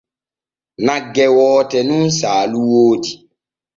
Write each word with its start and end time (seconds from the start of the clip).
Nagge 0.85 1.25
woote 1.35 1.79
nun 1.87 2.05
saalu 2.19 2.59
woodi. 2.71 3.11